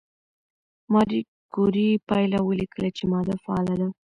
ماري 0.91 1.19
کوري 1.53 1.87
پایله 2.07 2.39
ولیکله 2.43 2.89
چې 2.97 3.03
ماده 3.11 3.35
فعاله 3.43 3.75
ده. 3.81 3.87